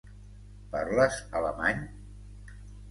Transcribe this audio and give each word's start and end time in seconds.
Parles 0.71 1.21
alemany? 1.41 1.87